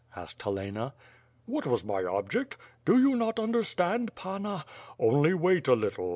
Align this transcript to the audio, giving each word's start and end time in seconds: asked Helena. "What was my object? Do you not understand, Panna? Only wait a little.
asked 0.15 0.41
Helena. 0.41 0.95
"What 1.45 1.67
was 1.67 1.85
my 1.85 2.03
object? 2.03 2.57
Do 2.85 2.97
you 2.97 3.15
not 3.15 3.39
understand, 3.39 4.15
Panna? 4.15 4.65
Only 4.97 5.35
wait 5.35 5.67
a 5.67 5.75
little. 5.75 6.09